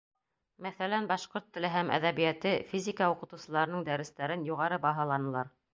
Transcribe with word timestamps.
Мәҫәлән, 0.65 1.09
башҡорт 1.11 1.51
теле 1.57 1.71
һәм 1.75 1.93
әҙәбиәте, 1.99 2.55
физика 2.73 3.13
уҡытыусыларының 3.15 3.89
дәрестәрен 3.93 4.51
юғары 4.53 4.87
баһаланылар. 4.89 5.59